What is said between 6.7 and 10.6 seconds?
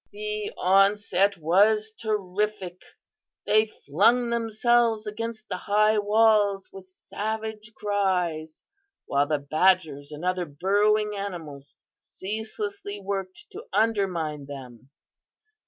with savage cries, while the badgers and other